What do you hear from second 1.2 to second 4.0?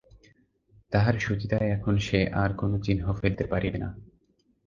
শুচিতায় এখন সে আর কোনো চিহ্ন ফেলিতে পারিবে না।